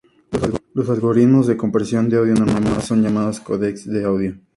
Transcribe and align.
Los 0.73 0.89
algoritmos 0.89 1.45
de 1.45 1.55
compresión 1.55 2.09
de 2.09 2.17
audio 2.17 2.33
normalmente 2.33 2.81
son 2.81 3.03
llamados 3.03 3.39
códecs 3.39 3.85
de 3.87 4.03
audio. 4.05 4.35